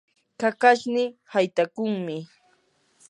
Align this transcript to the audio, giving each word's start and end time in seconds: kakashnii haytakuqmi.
kakashnii 0.39 1.15
haytakuqmi. 1.31 2.17